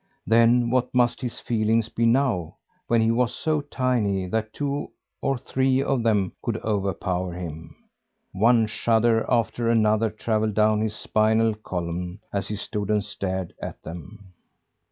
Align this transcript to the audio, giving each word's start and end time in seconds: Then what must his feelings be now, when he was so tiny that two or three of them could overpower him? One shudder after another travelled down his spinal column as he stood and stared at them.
Then 0.25 0.71
what 0.71 0.95
must 0.95 1.21
his 1.21 1.39
feelings 1.39 1.87
be 1.89 2.07
now, 2.07 2.55
when 2.87 3.01
he 3.01 3.11
was 3.11 3.35
so 3.35 3.61
tiny 3.61 4.25
that 4.25 4.51
two 4.51 4.89
or 5.21 5.37
three 5.37 5.79
of 5.83 6.01
them 6.01 6.31
could 6.41 6.57
overpower 6.63 7.33
him? 7.33 7.75
One 8.31 8.65
shudder 8.65 9.23
after 9.29 9.69
another 9.69 10.09
travelled 10.09 10.55
down 10.55 10.81
his 10.81 10.95
spinal 10.95 11.53
column 11.53 12.19
as 12.33 12.47
he 12.47 12.55
stood 12.55 12.89
and 12.89 13.03
stared 13.03 13.53
at 13.61 13.83
them. 13.83 14.33